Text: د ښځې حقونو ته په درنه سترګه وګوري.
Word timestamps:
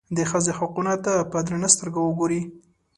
د 0.15 0.19
ښځې 0.29 0.51
حقونو 0.59 0.93
ته 1.05 1.13
په 1.31 1.37
درنه 1.45 1.67
سترګه 1.75 1.99
وګوري. 2.01 2.41